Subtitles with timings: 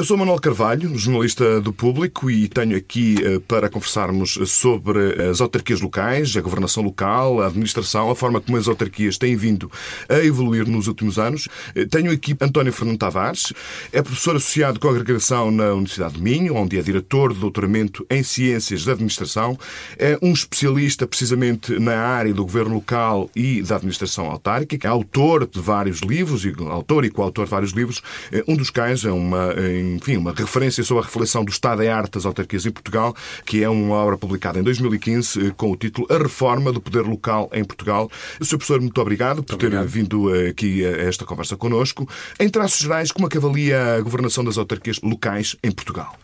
[0.00, 5.42] Eu sou Manuel Carvalho, jornalista do Público, e tenho aqui uh, para conversarmos sobre as
[5.42, 9.70] autarquias locais, a governação local, a administração, a forma como as autarquias têm vindo
[10.08, 11.48] a evoluir nos últimos anos.
[11.76, 13.52] Uh, tenho aqui António Fernando Tavares,
[13.92, 18.22] é professor associado com agregação na Universidade de Minho, onde é diretor de doutoramento em
[18.22, 19.58] Ciências da Administração,
[19.98, 25.46] é um especialista precisamente na área do governo local e da administração autárquica, é autor
[25.46, 29.50] de vários livros, autor e coautor de vários livros, uh, um dos quais é uma
[29.96, 33.62] enfim, uma referência sobre a reflexão do Estado em arte das autarquias em Portugal, que
[33.62, 37.50] é uma obra publicada em 2015 eh, com o título A Reforma do Poder Local
[37.52, 38.10] em Portugal.
[38.40, 38.56] Sr.
[38.56, 42.08] Professor, muito obrigado por ter vindo eh, aqui a esta conversa connosco.
[42.38, 46.16] Em traços gerais, como é que avalia a governação das autarquias locais em Portugal?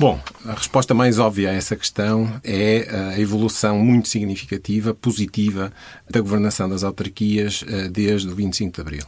[0.00, 5.70] Bom, a resposta mais óbvia a essa questão é a evolução muito significativa, positiva,
[6.08, 9.04] da governação das autarquias eh, desde o 25 de Abril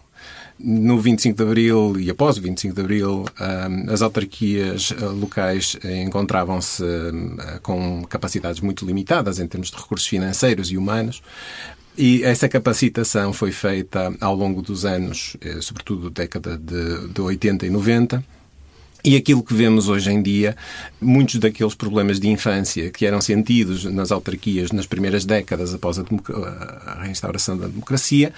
[0.60, 3.24] no 25 de Abril e após o 25 de Abril,
[3.88, 10.70] as autarquias eh, locais encontravam-se eh, com capacidades muito limitadas em termos de recursos financeiros
[10.70, 11.22] e humanos.
[11.96, 17.66] E essa capacitação foi feita ao longo dos anos, eh, sobretudo década de, de 80
[17.66, 18.22] e 90
[19.04, 20.56] e aquilo que vemos hoje em dia,
[21.00, 26.04] muitos daqueles problemas de infância que eram sentidos nas autarquias nas primeiras décadas após a,
[26.86, 28.32] a reinstauração da democracia,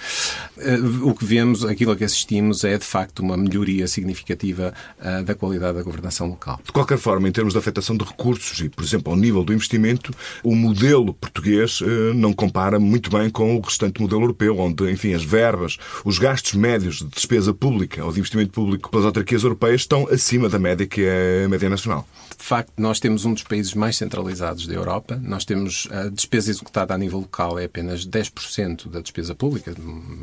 [0.57, 5.23] eh, o que vemos, aquilo a que assistimos é de facto uma melhoria significativa uh,
[5.23, 6.59] da qualidade da governação local.
[6.63, 9.53] De qualquer forma, em termos de afetação de recursos e, por exemplo, ao nível do
[9.53, 10.13] investimento,
[10.43, 15.13] o modelo português uh, não compara muito bem com o restante modelo europeu, onde, enfim,
[15.13, 19.81] as verbas, os gastos médios de despesa pública ou de investimento público pelas autarquias europeias
[19.81, 22.07] estão acima da média que é a média nacional.
[22.37, 25.19] De facto, nós temos um dos países mais centralizados da Europa.
[25.21, 29.73] Nós temos a despesa executada a nível local é apenas 10% da despesa pública,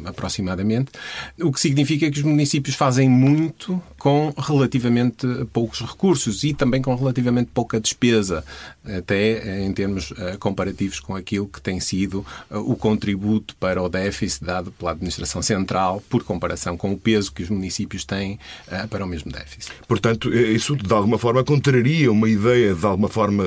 [0.05, 0.93] aproximadamente,
[1.41, 6.95] o que significa que os municípios fazem muito com relativamente poucos recursos e também com
[6.95, 8.45] relativamente pouca despesa,
[8.85, 13.89] até em termos eh, comparativos com aquilo que tem sido eh, o contributo para o
[13.89, 18.87] déficit dado pela administração central, por comparação com o peso que os municípios têm eh,
[18.89, 19.73] para o mesmo déficit.
[19.87, 23.45] Portanto, isso de alguma forma contraria uma ideia de alguma forma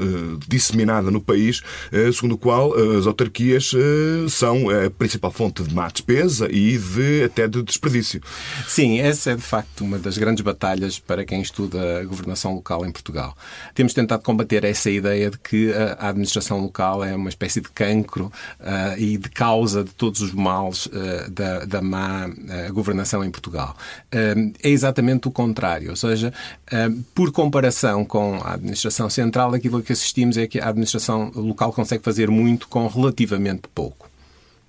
[0.47, 1.61] disseminada no país,
[2.13, 3.71] segundo o qual as autarquias
[4.29, 8.21] são a principal fonte de má despesa e de até de desperdício.
[8.67, 12.85] Sim, essa é de facto uma das grandes batalhas para quem estuda a governação local
[12.85, 13.35] em Portugal.
[13.73, 18.31] Temos tentado combater essa ideia de que a administração local é uma espécie de cancro
[18.59, 23.31] uh, e de causa de todos os males uh, da, da má uh, governação em
[23.31, 23.75] Portugal.
[24.11, 26.33] é exatamente o contrário, ou seja,
[27.13, 32.03] por comparação com a administração central, aquilo que assistimos é que a administração local consegue
[32.03, 34.09] fazer muito com relativamente pouco.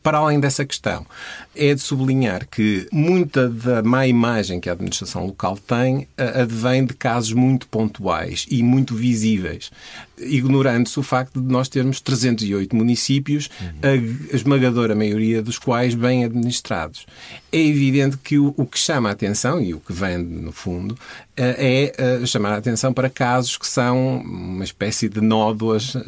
[0.06, 1.04] Para além dessa questão,
[1.52, 6.94] é de sublinhar que muita da má imagem que a administração local tem advém de
[6.94, 9.72] casos muito pontuais e muito visíveis
[10.18, 13.48] ignorando-se o facto de nós termos 308 municípios,
[13.82, 17.06] a esmagadora maioria dos quais bem administrados.
[17.52, 20.96] É evidente que o, o que chama a atenção, e o que vende, no fundo,
[21.36, 26.00] eh, é uh, chamar a atenção para casos que são uma espécie de nódoas uh,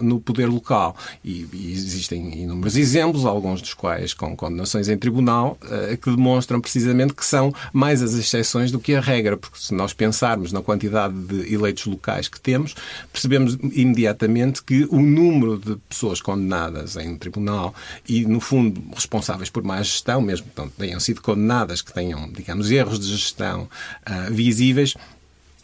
[0.00, 0.96] no poder local.
[1.24, 5.58] E, existem inúmeros exemplos, alguns dos quais com condenações em tribunal,
[6.02, 9.92] que demonstram precisamente que são mais as exceções do que a regra, porque se nós
[9.92, 12.74] pensarmos na quantidade de eleitos locais que temos,
[13.12, 17.74] percebemos percebemos imediatamente que o número de pessoas condenadas em tribunal
[18.08, 22.70] e, no fundo, responsáveis por má gestão, mesmo que tenham sido condenadas, que tenham, digamos,
[22.70, 24.94] erros de gestão uh, visíveis,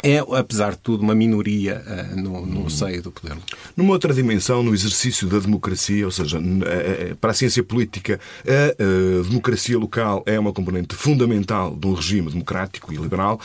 [0.03, 2.71] é, apesar de tudo, uma minoria uh, no, no hum.
[2.71, 3.37] seio do poder.
[3.77, 8.21] Numa outra dimensão, no exercício da democracia, ou seja, eh, eh, para a ciência política,
[8.47, 13.41] a, a democracia local é uma componente fundamental de um regime democrático e liberal.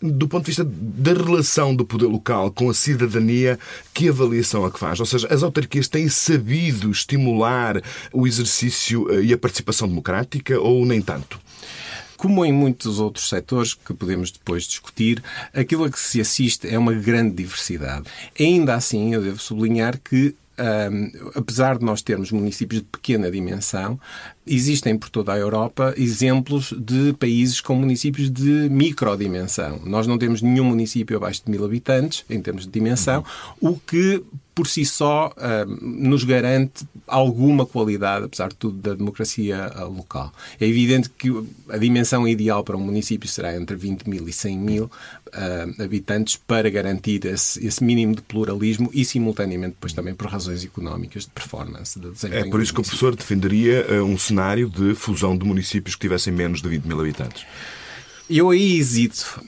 [0.00, 3.58] Do ponto de vista da relação do poder local com a cidadania,
[3.92, 5.00] que avaliação é que faz?
[5.00, 11.00] Ou seja, as autarquias têm sabido estimular o exercício e a participação democrática ou nem
[11.00, 11.38] tanto?
[12.18, 15.22] Como em muitos outros setores que podemos depois discutir,
[15.54, 18.04] aquilo a que se assiste é uma grande diversidade.
[18.38, 23.98] Ainda assim, eu devo sublinhar que um, apesar de nós termos municípios de pequena dimensão,
[24.46, 29.80] existem por toda a Europa exemplos de países com municípios de microdimensão.
[29.84, 33.24] Nós não temos nenhum município abaixo de mil habitantes, em termos de dimensão,
[33.60, 34.22] o que
[34.58, 35.32] por si só
[35.80, 40.32] nos garante alguma qualidade, apesar de tudo, da democracia local.
[40.60, 41.28] É evidente que
[41.68, 44.90] a dimensão ideal para um município será entre 20 mil e 100 mil
[45.78, 51.22] habitantes para garantir esse, esse, mínimo de pluralismo e, simultaneamente, depois também por razões económicas
[51.22, 52.08] de performance, de.
[52.34, 56.00] É por isso que o professor defenderia uh, um cenário de fusão de municípios que
[56.00, 57.46] tivessem menos de 20 mil habitantes.
[58.30, 59.42] Eu aí hesito,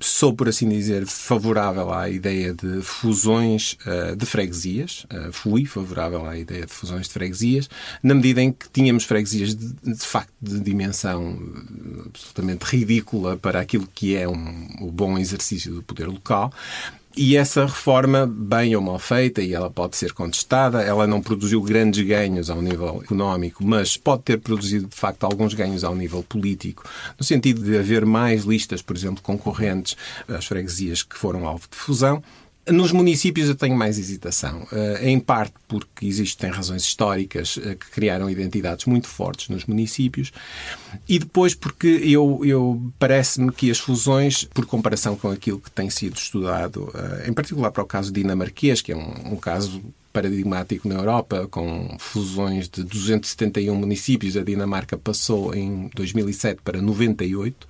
[0.00, 5.04] sou, por assim dizer, favorável à ideia de fusões uh, de freguesias.
[5.04, 7.70] Uh, fui favorável à ideia de fusões de freguesias,
[8.02, 11.38] na medida em que tínhamos freguesias de, de facto de dimensão
[12.06, 16.52] absolutamente ridícula para aquilo que é um, o bom exercício do poder local.
[17.16, 21.62] E essa reforma, bem ou mal feita, e ela pode ser contestada, ela não produziu
[21.62, 26.24] grandes ganhos ao nível económico, mas pode ter produzido, de facto, alguns ganhos ao nível
[26.24, 26.82] político,
[27.16, 29.96] no sentido de haver mais listas, por exemplo, concorrentes
[30.26, 32.20] às freguesias que foram alvo de fusão.
[32.66, 37.90] Nos municípios eu tenho mais hesitação, eh, em parte porque existem razões históricas eh, que
[37.90, 40.32] criaram identidades muito fortes nos municípios
[41.06, 45.90] e depois porque eu, eu parece-me que as fusões, por comparação com aquilo que tem
[45.90, 50.88] sido estudado, eh, em particular para o caso dinamarquês, que é um, um caso paradigmático
[50.88, 57.66] na Europa, com fusões de 271 municípios, a Dinamarca passou em 2007 para 98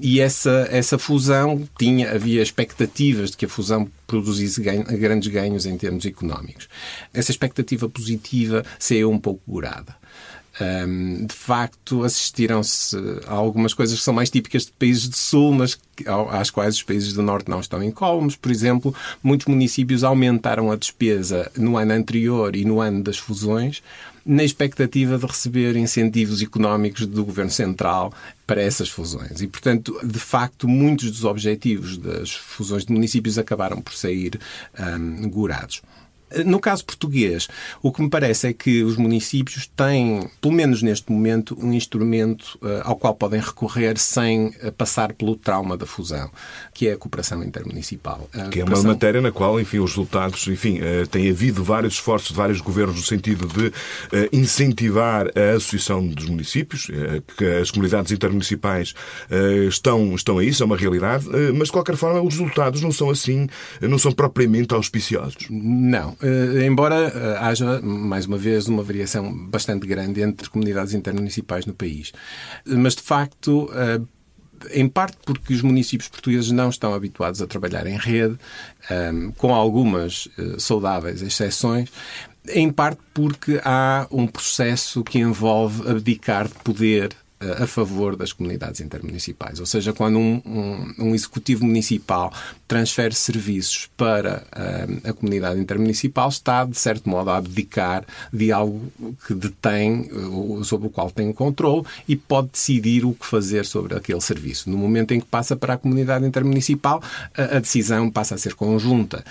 [0.00, 5.66] e essa, essa fusão tinha, havia expectativas de que a fusão produzisse ganho, grandes ganhos
[5.66, 6.68] em termos económicos.
[7.14, 9.96] Essa expectativa positiva saiu um pouco curada.
[10.60, 15.52] Um, de facto, assistiram-se a algumas coisas que são mais típicas de países do Sul,
[15.54, 15.78] mas
[16.30, 18.36] às quais os países do Norte não estão incólumes.
[18.36, 23.82] Por exemplo, muitos municípios aumentaram a despesa no ano anterior e no ano das fusões,
[24.24, 28.12] na expectativa de receber incentivos económicos do Governo Central
[28.46, 29.40] para essas fusões.
[29.40, 34.38] E, portanto, de facto, muitos dos objetivos das fusões de municípios acabaram por sair
[34.78, 35.82] um, gurados.
[36.44, 37.48] No caso português,
[37.82, 42.58] o que me parece é que os municípios têm, pelo menos neste momento, um instrumento
[42.62, 46.30] uh, ao qual podem recorrer sem uh, passar pelo trauma da fusão,
[46.72, 48.28] que é a cooperação intermunicipal.
[48.32, 48.76] A que cooperação...
[48.76, 52.34] é uma matéria na qual, enfim, os resultados, enfim, uh, tem havido vários esforços de
[52.34, 53.72] vários governos no sentido de
[54.32, 56.88] incentivar a associação dos municípios,
[57.36, 58.94] que as comunidades intermunicipais
[59.68, 63.10] estão, estão a isso, é uma realidade, mas de qualquer forma os resultados não são
[63.10, 63.46] assim,
[63.80, 65.46] não são propriamente auspiciosos.
[65.50, 66.16] Não.
[66.22, 71.74] Uh, embora uh, haja, mais uma vez, uma variação bastante grande entre comunidades intermunicipais no
[71.74, 72.12] país.
[72.64, 74.06] Mas, de facto, uh,
[74.70, 78.38] em parte porque os municípios portugueses não estão habituados a trabalhar em rede,
[79.36, 81.90] com algumas saudáveis exceções,
[82.48, 87.10] em parte porque há um processo que envolve abdicar de poder
[87.58, 89.60] a favor das comunidades intermunicipais.
[89.60, 92.32] Ou seja, quando um, um, um executivo municipal
[92.66, 98.92] transfere serviços para uh, a comunidade intermunicipal, está, de certo modo, a abdicar de algo
[99.26, 103.96] que detém, uh, sobre o qual tem controle e pode decidir o que fazer sobre
[103.96, 104.70] aquele serviço.
[104.70, 107.02] No momento em que passa para a comunidade intermunicipal,
[107.36, 109.24] a, a decisão passa a ser conjunta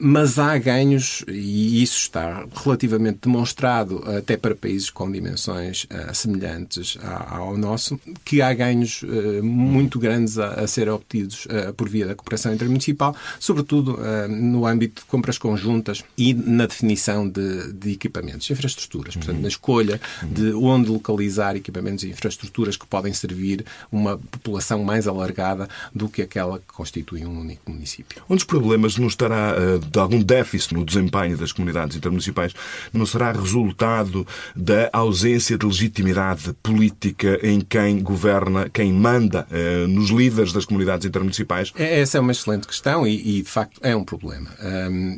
[0.00, 6.96] mas há ganhos, e isso está relativamente demonstrado até para países com dimensões uh, semelhantes
[7.28, 12.06] ao nosso, que há ganhos uh, muito grandes a, a ser obtidos uh, por via
[12.06, 13.98] da cooperação intermunicipal, sobretudo
[14.28, 19.42] no âmbito de compras conjuntas e na definição de, de equipamentos, de infraestruturas, portanto, uhum.
[19.42, 20.32] na escolha uhum.
[20.32, 26.22] de onde localizar equipamentos e infraestruturas que podem servir uma população mais alargada do que
[26.22, 28.22] aquela que constitui um único município.
[28.28, 29.54] Um dos problemas não estará
[29.90, 32.52] de algum déficit no desempenho das comunidades intermunicipais
[32.92, 40.10] não será resultado da ausência de legitimidade política em quem governa, quem manda, eh, nos
[40.10, 41.72] líderes das comunidades intermunicipais?
[41.76, 44.50] É, essa é uma excelente questão e, e de facto, é um problema.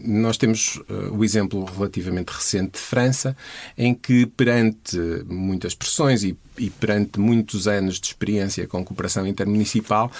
[0.04, 3.36] Nós temos uh, o exemplo relativamente recente de França,
[3.76, 10.12] em que, perante muitas pressões e e perante muitos anos de experiência com cooperação intermunicipal,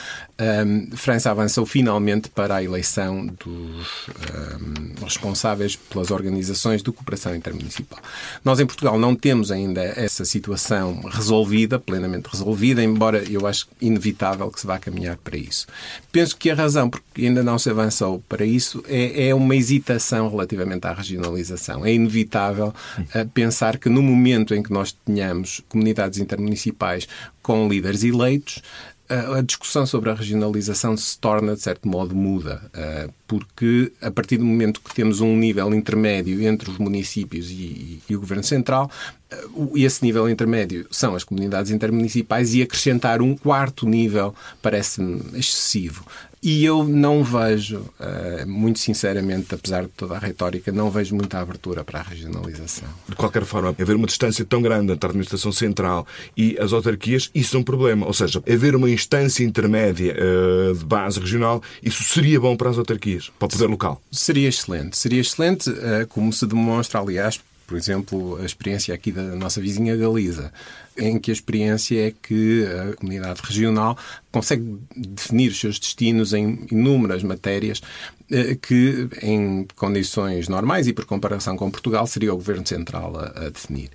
[0.67, 7.99] um, França avançou finalmente para a eleição dos um, responsáveis pelas organizações de cooperação intermunicipal.
[8.43, 14.51] Nós em Portugal não temos ainda essa situação resolvida, plenamente resolvida, embora eu acho inevitável
[14.51, 15.67] que se vá caminhar para isso.
[16.11, 20.31] Penso que a razão porque ainda não se avançou para isso é, é uma hesitação
[20.31, 21.85] relativamente à regionalização.
[21.85, 27.09] É inevitável uh, pensar que no momento em que nós tenhamos comunidades intermunicipais
[27.43, 28.63] com líderes eleitos,
[29.37, 32.63] a discussão sobre a regionalização se torna, de certo modo, muda,
[33.27, 38.15] porque a partir do momento que temos um nível intermédio entre os municípios e, e
[38.15, 38.89] o Governo Central,
[39.77, 46.05] esse nível intermédio são as comunidades intermunicipais e acrescentar um quarto nível parece-me excessivo.
[46.43, 51.39] E eu não vejo, eh, muito sinceramente, apesar de toda a retórica, não vejo muita
[51.39, 52.89] abertura para a regionalização.
[53.07, 57.31] De qualquer forma, haver uma distância tão grande entre a administração central e as autarquias,
[57.35, 58.07] isso é um problema.
[58.07, 62.79] Ou seja, haver uma instância intermédia eh, de base regional, isso seria bom para as
[62.79, 64.01] autarquias, para o poder local.
[64.11, 64.97] Seria excelente.
[64.97, 67.39] Seria excelente, eh, como se demonstra, aliás,
[67.71, 70.53] por exemplo, a experiência aqui da nossa vizinha Galiza,
[71.01, 73.97] em que a experiência é que a comunidade regional
[74.31, 77.81] consegue definir os seus destinos em inúmeras matérias
[78.31, 83.47] eh, que, em condições normais e por comparação com Portugal, seria o Governo Central a,
[83.47, 83.91] a definir.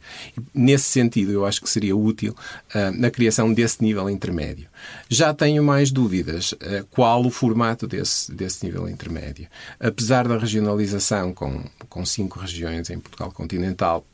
[0.53, 2.35] Nesse sentido, eu acho que seria útil
[2.75, 4.67] uh, na criação desse nível intermédio.
[5.07, 9.47] Já tenho mais dúvidas uh, qual o formato desse, desse nível intermédio.
[9.79, 14.05] Apesar da regionalização com, com cinco regiões em Portugal continental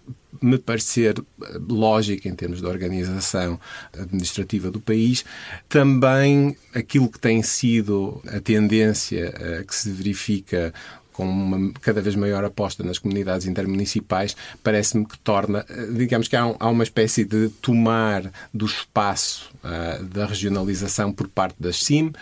[0.41, 3.59] me parecer eh, lógica em termos de organização
[3.93, 5.25] administrativa do país,
[5.67, 10.73] também aquilo que tem sido a tendência eh, que se verifica
[11.13, 16.35] com uma cada vez maior aposta nas comunidades intermunicipais, parece-me que torna, eh, digamos que
[16.35, 21.83] há, um, há, uma espécie de tomar do espaço uh, da regionalização por parte das
[21.83, 22.13] CIM,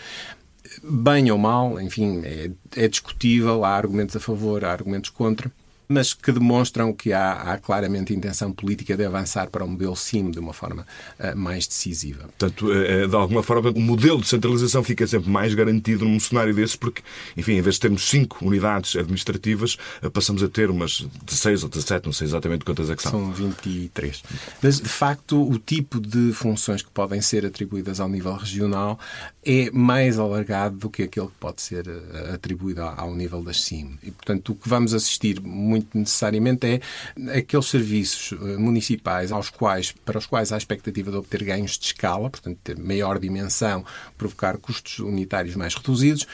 [0.84, 5.52] bem ou mal, enfim, é, é discutível, há argumentos a favor, há argumentos contra
[5.92, 10.30] mas que demonstram que há, há, claramente intenção política de avançar para o modelo SIM
[10.30, 10.86] de uma forma
[11.20, 12.30] uh, mais decisiva.
[12.38, 16.54] Portanto, uh, de alguma forma, o modelo de centralização fica sempre mais garantido num cenário
[16.54, 17.02] desses, porque,
[17.36, 21.70] enfim, em vez de termos cinco unidades administrativas, uh, passamos a ter umas 16 ou
[21.70, 23.12] 17, não sei exatamente quantas é que são.
[23.12, 24.24] São 23.
[24.62, 29.00] Mas, de facto, o tipo de funções que podem ser atribuídas ao nível regional
[29.44, 31.86] é mais alargado do que aquele que pode ser
[32.32, 33.98] atribuído ao nível das SIM.
[34.04, 39.50] E, portanto, o que vamos assistir muito muito necessariamente é aqueles serviços eh, municipais aos
[39.50, 43.86] quais, para os quais há expectativa de obter ganhos de escala, portanto, ter maior dimensão,
[44.18, 46.28] provocar custos unitários mais reduzidos,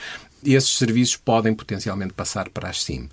[0.44, 3.10] esses serviços podem potencialmente passar para as SIM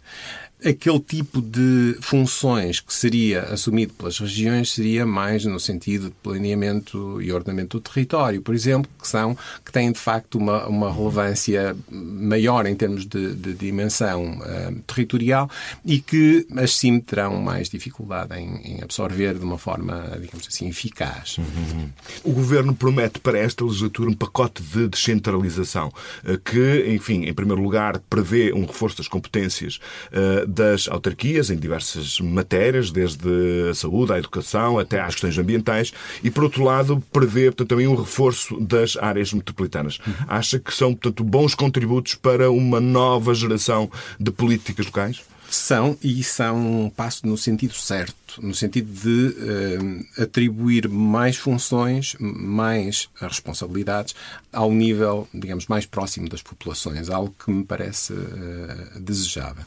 [0.65, 7.21] aquele tipo de funções que seria assumido pelas regiões seria mais no sentido de planeamento
[7.21, 11.77] e ordenamento do território, por exemplo, que são que têm de facto uma, uma relevância
[11.91, 15.51] maior em termos de, de dimensão uh, territorial
[15.85, 20.69] e que as CIM terão mais dificuldade em, em, absorver de uma forma, digamos assim,
[20.69, 21.39] eficaz.
[21.39, 21.89] Uhum.
[22.25, 27.63] O governo promete para esta legislatura um pacote de descentralização uh, que, enfim, em primeiro
[27.63, 29.81] lugar, prevê um reforço das competências
[30.13, 35.93] uh, das autarquias em diversas matérias, desde a saúde, à educação, até às questões ambientais,
[36.23, 39.99] e, por outro lado, prevê portanto, também um reforço das áreas metropolitanas.
[40.29, 45.23] Acha que são, portanto, bons contributos para uma nova geração de políticas locais?
[45.51, 52.17] São, e são um passo no sentido certo, no sentido de uh, atribuir mais funções,
[52.19, 54.15] mais responsabilidades
[54.51, 59.65] ao nível, digamos, mais próximo das populações, algo que me parece uh, desejável.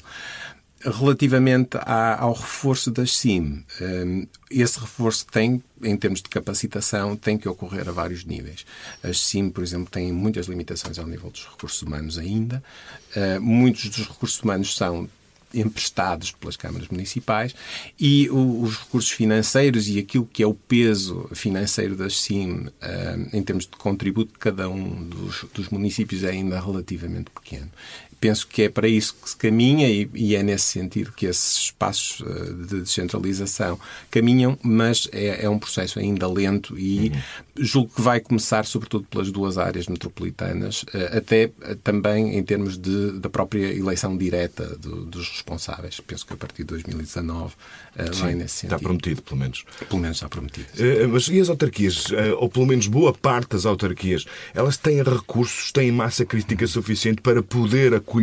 [0.85, 7.49] Relativamente ao reforço das SIM, hum, esse reforço tem, em termos de capacitação, tem que
[7.49, 8.65] ocorrer a vários níveis.
[9.01, 12.63] As SIM, por exemplo, têm muitas limitações ao nível dos recursos humanos ainda.
[13.17, 15.09] Hum, muitos dos recursos humanos são
[15.55, 17.55] emprestados pelas câmaras municipais
[17.99, 23.41] e os recursos financeiros e aquilo que é o peso financeiro das SIM hum, em
[23.41, 27.69] termos de contributo de cada um dos, dos municípios é ainda relativamente pequeno
[28.19, 31.57] penso que é para isso que se caminha e, e é nesse sentido que esses
[31.57, 33.79] espaços eh, de descentralização
[34.10, 37.63] caminham, mas é, é um processo ainda lento e uhum.
[37.63, 42.77] julgo que vai começar sobretudo pelas duas áreas metropolitanas, eh, até eh, também em termos
[42.77, 46.00] de, da própria eleição direta do, dos responsáveis.
[46.00, 47.53] Penso que a partir de 2019
[48.12, 48.75] Sim, vai nesse sentido.
[48.75, 49.65] Está prometido, pelo menos.
[49.88, 50.67] Pelo menos está prometido.
[51.12, 52.07] Mas e as autarquias,
[52.38, 57.41] ou pelo menos boa parte das autarquias, elas têm recursos, têm massa crítica suficiente para
[57.41, 58.14] poder acolher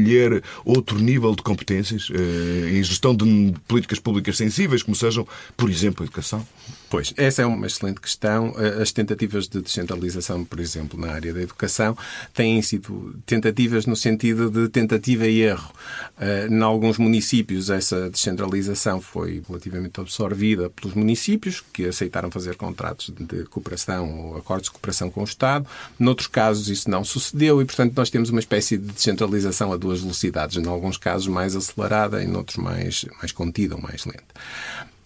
[0.65, 6.03] outro nível de competências eh, em gestão de políticas públicas sensíveis, como sejam, por exemplo,
[6.03, 6.47] a educação?
[6.93, 8.55] Pois, essa é uma excelente questão.
[8.59, 11.97] Eh, as tentativas de descentralização, por exemplo, na área da educação,
[12.35, 15.73] têm sido tentativas no sentido de tentativa e erro.
[16.21, 23.11] Eh, em alguns municípios, essa descentralização foi relativamente absorvida pelos municípios, que aceitaram fazer contratos
[23.19, 25.67] de cooperação ou acordos de cooperação com o Estado.
[25.99, 30.00] Noutros casos, isso não sucedeu e, portanto, nós temos uma espécie de descentralização a duas
[30.00, 30.57] velocidades.
[30.57, 34.23] Em alguns casos, mais acelerada, em outros, mais, mais contida ou mais lenta.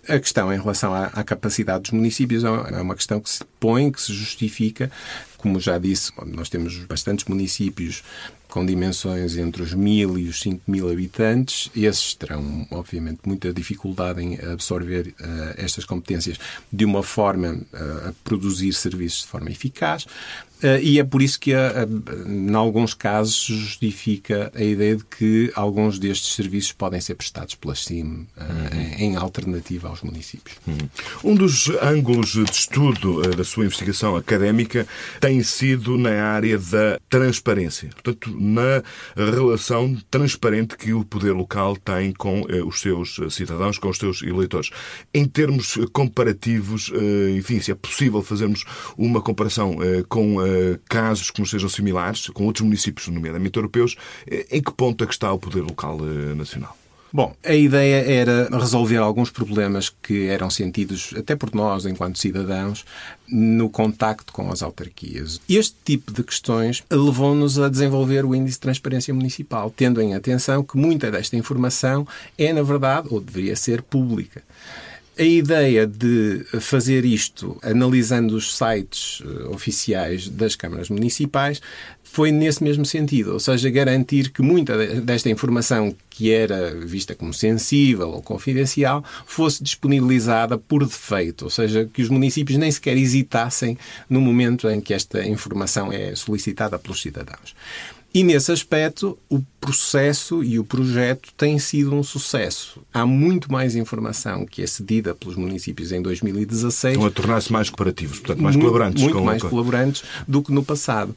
[0.09, 3.91] A questão em relação à, à, capacidade dos municípios é uma questão que se põe,
[3.91, 4.89] que se justifica
[5.37, 8.05] Como já disse, nós temos bastantes municípios
[8.49, 14.23] com dimensões entre os mil e os cinco mil habitantes, esses terão, obviamente, muita dificuldade
[14.23, 16.39] em absorver uh, estas competências
[16.73, 20.07] de uma forma uh, a produzir serviços de forma eficaz.
[20.63, 25.99] Uh, e é por isso que, em alguns casos, justifica a ideia de que alguns
[25.99, 28.27] destes serviços podem ser prestados pela SIM uhum.
[28.99, 30.57] em alternativa aos municípios.
[30.67, 31.33] Uhum.
[31.33, 34.87] Um dos ângulos de estudo da sua investigação académica
[35.21, 37.91] tem sido na área da transparência.
[37.91, 38.83] Portanto, na
[39.17, 44.23] relação transparente que o poder local tem com eh, os seus cidadãos, com os seus
[44.23, 44.71] eleitores.
[45.13, 48.65] Em termos comparativos, eh, enfim, se é possível fazermos
[48.97, 50.37] uma comparação eh, com
[50.89, 53.97] casos que nos sejam similares, com outros municípios, nomeadamente europeus,
[54.51, 55.99] em que ponto é que está o poder local
[56.37, 56.77] nacional?
[57.17, 62.85] Bom, a ideia era resolver alguns problemas que eram sentidos, até por nós, enquanto cidadãos,
[63.27, 65.41] no contacto com as autarquias.
[65.49, 70.63] Este tipo de questões levou-nos a desenvolver o Índice de Transparência Municipal, tendo em atenção
[70.63, 72.07] que muita desta informação
[72.37, 74.43] é, na verdade, ou deveria ser pública.
[75.19, 81.63] A ideia de fazer isto analisando os sites eh, oficiais das câmaras municipais
[82.17, 87.35] foi nesse mesmo sentido, ou seja, garantir que muita desta informação que era vista como
[87.35, 93.77] sensível ou confidencial fosse disponibilizada por defeito, ou seja, que os municípios nem sequer hesitassem
[94.09, 97.55] no momento em que esta informação é solicitada pelos cidadãos.
[98.15, 102.81] E nesse aspecto, o processo e o projeto têm sido um sucesso.
[102.95, 106.95] Há muito mais informação que é cedida pelos municípios em 2016.
[106.95, 109.03] Estão a tornar-se mais cooperativos, portanto, mais muito, colaborantes.
[109.03, 111.15] Muito mais colaborantes do que no passado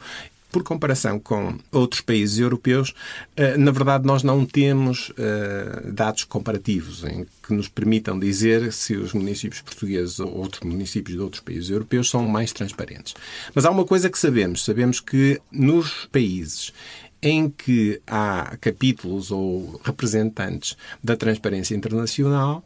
[0.52, 2.94] por comparação com outros países europeus,
[3.36, 8.96] eh, na verdade nós não temos eh, dados comparativos em que nos permitam dizer se
[8.96, 13.14] os municípios portugueses ou outros municípios de outros países europeus são mais transparentes.
[13.54, 16.74] Mas há uma coisa que sabemos, sabemos que nos países
[17.22, 22.64] em que há capítulos ou representantes da transparência internacional,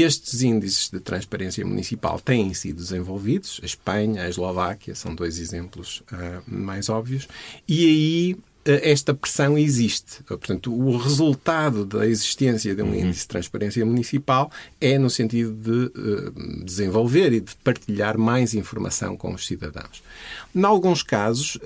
[0.00, 3.60] estes índices de transparência municipal têm sido desenvolvidos.
[3.62, 7.28] A Espanha, a Eslováquia são dois exemplos uh, mais óbvios.
[7.68, 10.22] E aí uh, esta pressão existe.
[10.24, 12.94] Portanto, o resultado da existência de um uhum.
[13.06, 19.16] índice de transparência municipal é no sentido de uh, desenvolver e de partilhar mais informação
[19.16, 20.02] com os cidadãos.
[20.54, 21.58] Em alguns casos,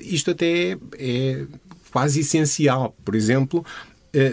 [0.00, 1.46] isto até é,
[1.92, 2.96] quase essencial.
[3.04, 3.64] Por exemplo,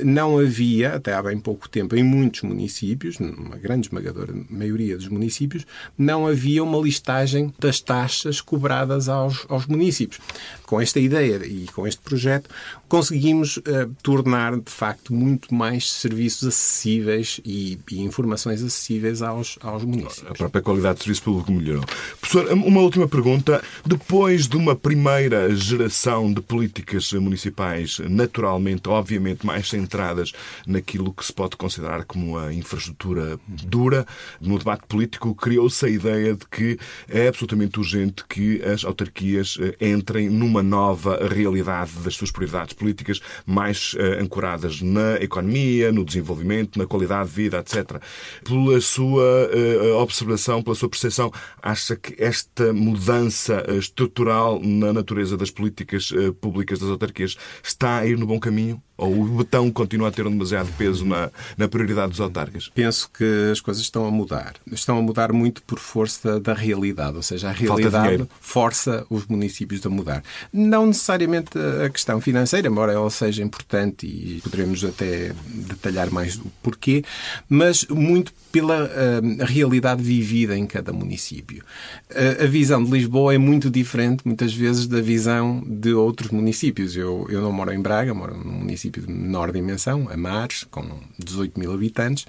[0.04, 5.08] não havia, até há bem pouco tempo, em muitos municípios, numa grande esmagadora maioria dos
[5.08, 5.66] municípios,
[5.98, 10.20] não havia uma listagem das taxas cobradas aos, aos municípios.
[10.66, 12.50] Com esta ideia e com este projeto,
[12.88, 13.64] conseguimos uh,
[14.04, 20.30] tornar, de facto, muito mais serviços acessíveis e, e, informações acessíveis aos, aos municípios.
[20.30, 21.86] A própria qualidade do serviço público melhorou.
[22.20, 23.64] Professor, uma última pergunta.
[23.86, 30.32] Depois de uma primeira geração de políticas municipais, naturalmente, obviamente, mais centradas
[30.66, 34.06] naquilo que se pode considerar como a infraestrutura dura.
[34.42, 36.78] No debate político criou-se a ideia de que
[37.08, 43.20] é absolutamente urgente que as autarquias eh, entrem numa nova realidade das suas prioridades políticas
[43.46, 48.02] mais uh, ancoradas na economia, no desenvolvimento, na qualidade de vida, etc.
[48.44, 55.52] Pela sua uh, observação, pela sua percepção, acha que esta mudança estrutural na natureza das
[55.52, 58.82] políticas públicas das autarquias está a ir no bom caminho?
[59.00, 62.70] Ou o betão continua a ter um demasiado peso na, na prioridade dos autarcas?
[62.76, 64.56] Penso que as coisas estão a mudar.
[64.72, 69.86] Estão a mudar muito por força da realidade, ou seja, a realidade força os municípios
[69.86, 70.24] a mudar.
[70.52, 71.52] Não necessariamente
[71.86, 77.04] a questão financeira, embora ela seja importante e poderemos até detalhar mais o porquê,
[77.48, 81.64] mas muito pela uh, realidade vivida em cada município.
[82.10, 86.96] Uh, a visão de Lisboa é muito diferente, muitas vezes, da visão de outros municípios.
[86.96, 90.84] Eu, eu não moro em Braga, moro num município de menor dimensão, Amares, com
[91.18, 92.26] 18 mil habitantes.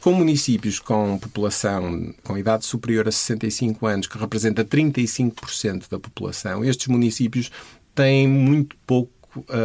[0.00, 6.64] Com municípios com população com idade superior a 65 anos, que representa 35% da população,
[6.64, 7.50] estes municípios
[7.94, 9.12] têm muito pouco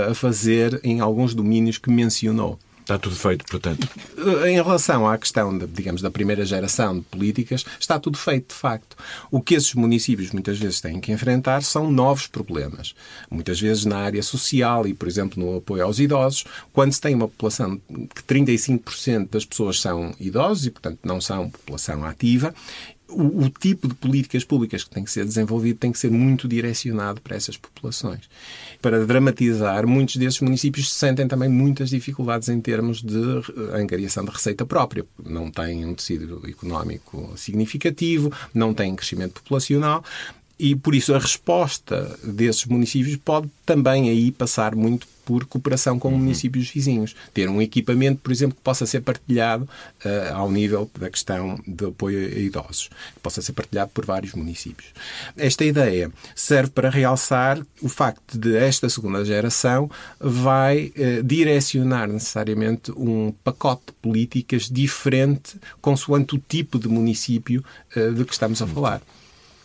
[0.10, 2.60] a fazer em alguns domínios que mencionou.
[2.86, 3.90] Está tudo feito, portanto.
[4.46, 8.54] Em relação à questão, de, digamos, da primeira geração de políticas, está tudo feito, de
[8.54, 8.96] facto.
[9.32, 12.94] O que esses municípios muitas vezes têm que enfrentar são novos problemas.
[13.28, 17.16] Muitas vezes na área social e, por exemplo, no apoio aos idosos, quando se tem
[17.16, 22.54] uma população que 35% das pessoas são idosos e, portanto, não são população ativa,
[23.10, 26.48] o, o, tipo de políticas públicas que tem que ser desenvolvido tem que ser muito
[26.48, 28.30] direcionado para essas populações.
[28.82, 33.42] Para dramatizar, muitos desses municípios sentem também muitas dificuldades em termos de
[33.74, 35.06] angariação de receita própria.
[35.24, 40.04] Não têm um tecido económico significativo, não têm crescimento populacional
[40.58, 46.10] e por isso a resposta desses municípios pode também aí passar muito por cooperação com
[46.10, 46.20] uhum.
[46.20, 47.16] municípios vizinhos.
[47.34, 49.64] Ter um equipamento, por exemplo, que possa ser partilhado
[50.06, 54.34] uh, ao nível da questão de apoio a idosos, que possa ser partilhado por vários
[54.34, 54.90] municípios.
[55.36, 59.90] Esta ideia serve para realçar o facto de esta segunda geração
[60.20, 67.66] vai uh, direcionar necessariamente um pacote de políticas diferente consoante o tipo de município
[67.96, 69.02] uh, de que estamos a falar.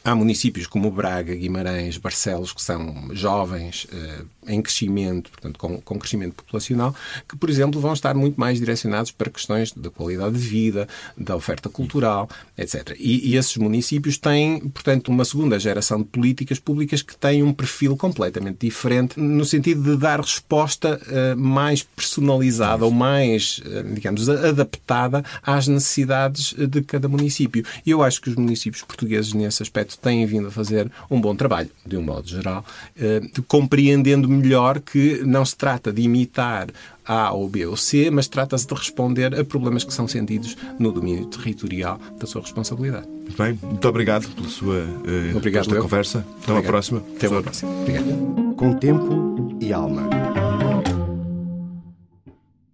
[0.02, 5.98] Há municípios como Braga, Guimarães, Barcelos, que são jovens, eh, em crescimento, portanto, com, com
[5.98, 6.94] crescimento populacional,
[7.28, 11.36] que, por exemplo, vão estar muito mais direcionados para questões da qualidade de vida, da
[11.36, 12.96] oferta cultural, etc.
[12.98, 17.52] E, e esses municípios têm, portanto, uma segunda geração de políticas públicas que têm um
[17.52, 24.28] perfil completamente diferente, no sentido de dar resposta uh, mais personalizada ou mais, uh, digamos,
[24.28, 27.64] adaptada às necessidades de cada município.
[27.84, 31.34] E eu acho que os municípios portugueses, nesse aspecto, têm vindo a fazer um bom
[31.34, 32.64] trabalho, de um modo geral,
[32.98, 36.68] eh, compreendendo melhor que não se trata de imitar
[37.04, 40.92] A ou B ou C, mas trata-se de responder a problemas que são sentidos no
[40.92, 43.06] domínio territorial da sua responsabilidade.
[43.08, 46.24] Muito bem, muito obrigado pela sua uh, obrigado, conversa.
[46.42, 47.02] Até uma próxima.
[47.16, 47.70] Até uma próxima.
[47.72, 48.54] Obrigado.
[48.56, 50.29] Com tempo e alma.